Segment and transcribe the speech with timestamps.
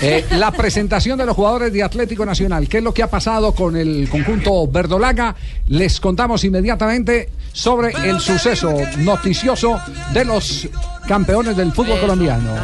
[0.00, 2.68] Eh, la presentación de los jugadores de Atlético Nacional.
[2.68, 5.34] ¿Qué es lo que ha pasado con el conjunto verdolaga?
[5.68, 9.80] Les contamos inmediatamente sobre el suceso noticioso
[10.12, 10.68] de los
[11.06, 12.54] campeones del fútbol colombiano.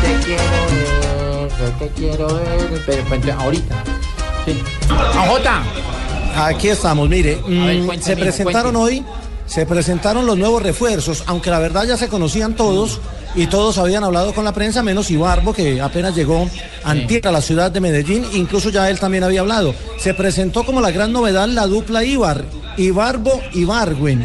[0.00, 0.68] Te quiero
[1.60, 2.82] ver, te quiero ver,
[3.16, 3.84] pero ahorita.
[4.44, 4.62] Sí.
[5.28, 5.62] Jota.
[6.36, 9.04] Aquí estamos, mire, ver, mm, se presentaron hoy,
[9.46, 13.00] se presentaron los nuevos refuerzos, aunque la verdad ya se conocían todos
[13.34, 16.48] y todos habían hablado con la prensa, menos Ibarbo, que apenas llegó
[16.84, 19.74] antier a la ciudad de Medellín, incluso ya él también había hablado.
[19.98, 22.44] Se presentó como la gran novedad la dupla Ibar,
[22.76, 24.24] Ibarbo y Barwin,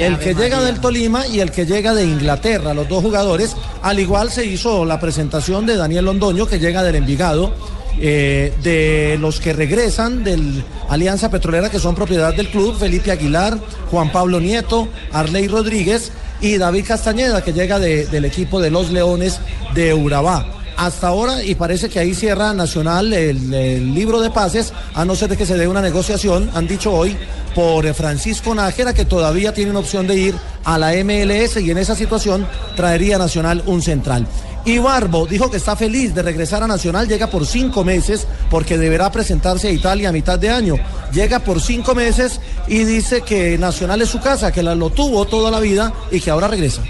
[0.00, 3.56] el que llega del Tolima y el que llega de Inglaterra, los dos jugadores.
[3.82, 7.54] Al igual se hizo la presentación de Daniel Londoño, que llega del Envigado
[7.98, 13.58] eh, de los que regresan del Alianza Petrolera, que son propiedad del club, Felipe Aguilar,
[13.90, 18.90] Juan Pablo Nieto, Arley Rodríguez y David Castañeda, que llega de- del equipo de los
[18.90, 19.40] Leones
[19.74, 20.46] de Urabá.
[20.76, 25.28] Hasta ahora, y parece que ahí cierra Nacional el, libro de pases, a no ser
[25.28, 27.16] de que se dé una negociación, han dicho hoy,
[27.54, 31.76] por Francisco Nájera, que todavía tiene una opción de ir a la MLS y en
[31.76, 32.46] esa situación
[32.76, 34.26] traería Nacional un central.
[34.64, 38.76] Y Barbo dijo que está feliz de regresar a Nacional, llega por cinco meses porque
[38.76, 40.76] deberá presentarse a Italia a mitad de año.
[41.12, 45.24] Llega por cinco meses y dice que Nacional es su casa, que la, lo tuvo
[45.24, 46.82] toda la vida y que ahora regresa.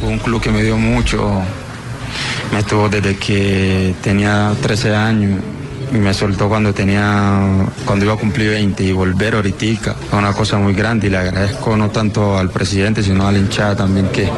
[0.00, 1.40] Fue un club que me dio mucho.
[2.52, 5.40] Me estuvo desde que tenía 13 años
[5.92, 10.58] me soltó cuando tenía cuando iba a cumplir 20 y volver ahorita fue una cosa
[10.58, 14.28] muy grande y le agradezco no tanto al presidente sino a la hinchada también que,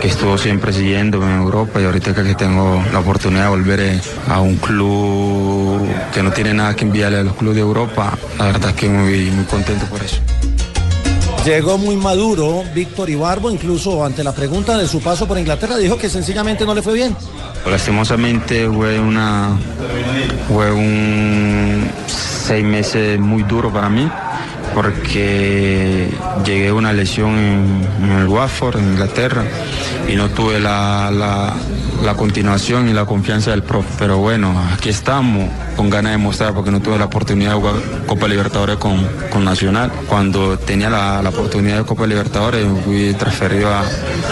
[0.00, 4.00] que estuvo siempre siguiéndome en Europa y ahorita que tengo la oportunidad de volver eh,
[4.28, 8.46] a un club que no tiene nada que enviarle a los clubes de Europa la
[8.46, 10.16] verdad es que muy, muy contento por eso.
[11.44, 15.96] Llegó muy maduro Víctor Ibarbo, incluso ante la pregunta de su paso por Inglaterra, dijo
[15.96, 17.16] que sencillamente no le fue bien.
[17.70, 19.50] Lastimosamente fue una
[20.48, 24.10] fue un seis meses muy duro para mí
[24.74, 26.08] porque
[26.44, 27.30] llegué a una lesión
[28.02, 29.42] en, el Watford, en Inglaterra,
[30.08, 31.10] y no tuve la-
[32.02, 33.88] la continuación y la confianza del profe.
[33.98, 37.74] Pero bueno, aquí estamos con ganas de mostrar porque no tuve la oportunidad de jugar
[38.06, 39.90] Copa Libertadores con, con Nacional.
[40.08, 43.82] Cuando tenía la, la oportunidad de Copa Libertadores fui transferido a,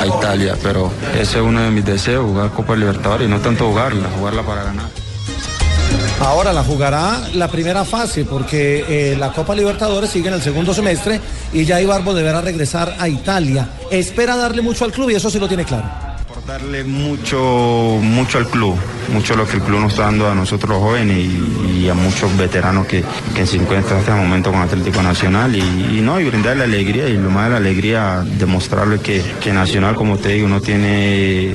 [0.00, 3.68] a Italia, pero ese es uno de mis deseos, jugar Copa Libertadores y no tanto
[3.68, 4.86] jugarla, jugarla para ganar.
[6.20, 10.72] Ahora la jugará la primera fase porque eh, la Copa Libertadores sigue en el segundo
[10.72, 11.20] semestre
[11.52, 13.68] y ya Ibarbo deberá regresar a Italia.
[13.90, 16.05] Espera darle mucho al club y eso sí lo tiene claro.
[16.46, 18.76] Darle mucho, mucho al club,
[19.12, 21.94] mucho lo que el club nos está dando a nosotros los jóvenes y, y a
[21.94, 23.02] muchos veteranos que,
[23.34, 27.08] que se encuentran hasta el momento con Atlético Nacional y, y no, y brindarle alegría
[27.08, 31.52] y lo más de la alegría, demostrarle que, que Nacional, como te digo, no tiene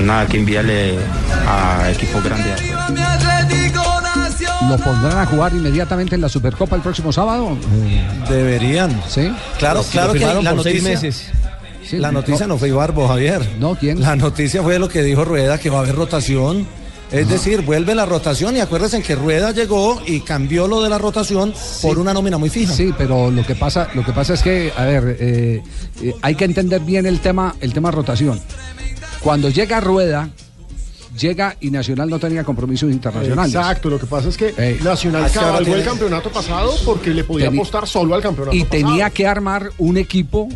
[0.00, 0.98] nada que enviarle
[1.46, 2.60] a equipos grandes.
[4.68, 7.56] ¿Lo pondrán a jugar inmediatamente en la Supercopa el próximo sábado?
[8.28, 9.00] Deberían.
[9.08, 9.32] Sí.
[9.58, 11.30] Claro, claro que la noticia, meses.
[11.88, 13.42] Sí, la no- noticia no, fue Ibarbo, Javier.
[13.60, 14.00] No, ¿quién?
[14.00, 16.66] La noticia fue lo que dijo Rueda, que va a haber rotación.
[17.12, 20.98] Es decir, vuelve la rotación y acuérdense que Rueda llegó y cambió lo de la
[20.98, 22.72] rotación por una nómina muy fija.
[22.74, 25.62] Sí, pero lo que pasa, lo que pasa es que, a ver, eh,
[26.02, 28.40] eh, hay que entender bien el tema, el tema rotación.
[29.20, 30.30] Cuando llega Rueda,
[31.16, 33.54] llega y Nacional no tenía compromisos internacionales.
[33.54, 34.78] Exacto, lo que pasa es que Ey.
[34.82, 38.56] Nacional ahora cargó el tiene- campeonato pasado porque le podía Teni- apostar solo al campeonato
[38.56, 38.78] y pasado.
[38.86, 40.48] tenía que armar un equipo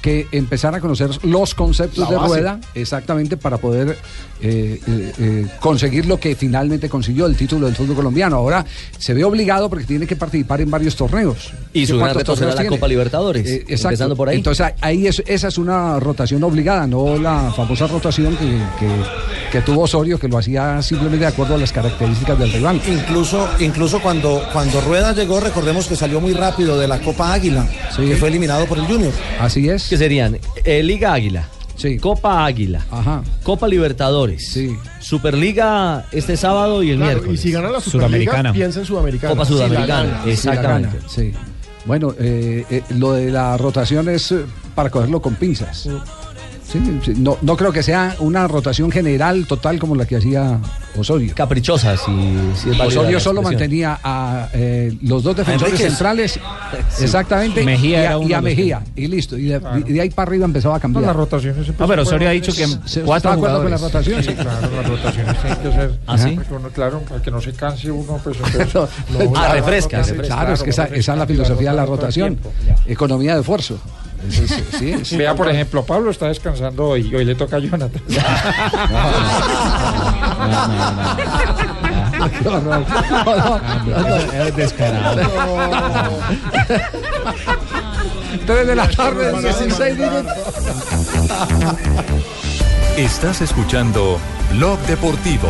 [0.00, 3.96] que empezara a conocer los conceptos de rueda exactamente para poder
[4.44, 8.36] eh, eh, eh, conseguir lo que finalmente consiguió el título del fútbol colombiano.
[8.36, 8.66] Ahora
[8.98, 11.52] se ve obligado porque tiene que participar en varios torneos.
[11.72, 12.76] Y su gran ¿Cuántos reto será la tiene?
[12.76, 13.88] Copa Libertadores, Eh, exacto.
[13.90, 14.36] empezando por ahí.
[14.36, 18.46] Entonces ahí es, esa es una rotación obligada, no la famosa rotación que,
[18.80, 19.02] que-
[19.52, 22.80] que tuvo Osorio, que lo hacía simplemente de acuerdo a las características del rival.
[22.88, 27.64] Incluso, incluso cuando, cuando Rueda llegó, recordemos que salió muy rápido de la Copa Águila,
[27.96, 29.12] que fue eliminado por el Junior.
[29.40, 29.88] Así es.
[29.88, 31.46] Que serían eh, Liga Águila,
[32.00, 32.84] Copa Águila,
[33.44, 34.58] Copa Libertadores,
[34.98, 37.38] Superliga este sábado y el Claro, miércoles.
[37.40, 39.32] y si gana la Superliga, piensa en Sudamericana.
[39.34, 40.22] Copa Si Sudamericana, gana.
[40.26, 40.98] exactamente.
[41.08, 41.32] Sí.
[41.84, 44.34] Bueno, eh, eh, lo de la rotación es
[44.74, 45.78] para cogerlo con pinzas.
[45.82, 45.90] Sí,
[47.04, 50.58] sí, no, no creo que sea una rotación general total como la que hacía
[50.96, 51.32] Osorio.
[51.34, 52.04] Caprichosa, si,
[52.54, 56.38] si es válida Osorio la solo mantenía a eh, los dos defensores centrales,
[56.90, 57.04] Sí.
[57.04, 59.36] exactamente, Mejía y a, y que- Mejía, y listo.
[59.38, 61.04] Y de, y de ahí para arriba empezaba a cambiar.
[61.04, 63.62] las rotaciones siempre No, pero se Osorio ha dicho que ¿Se- cuatro está de acuerdo
[63.62, 63.80] con la jugadores.
[63.80, 64.22] rotación?
[64.24, 65.98] Sí, claro, las rotaciones tienen que ser.
[66.06, 66.38] ¿Ah, sí?
[66.50, 68.74] uno, claro, para que no se canse uno, pues entonces.
[68.74, 68.88] No,
[69.24, 70.36] no, Ah, la refresca, rotación, refresca.
[70.36, 72.38] Claro, es que esa, es la filosofía de la rotación.
[72.86, 73.78] Economía de esfuerzo.
[74.30, 75.16] Sí, sí, sí.
[75.16, 78.02] Vea, por ejemplo, Pablo está descansando hoy y hoy le toca a Jonathan.
[82.44, 84.16] No, no, no, no.
[84.44, 85.20] Es descarado.
[88.46, 90.32] Tres de la tarde, 16 minutos.
[92.96, 94.18] Estás escuchando
[94.52, 95.48] Blog Deportivo.